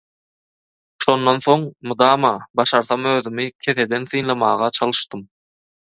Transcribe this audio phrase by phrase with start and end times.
[1.05, 5.29] Şondan soň, mydama, başarsam özümi keseden synlamaga çalyşdym.